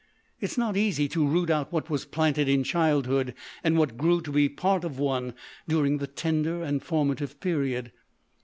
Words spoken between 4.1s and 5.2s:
to be part of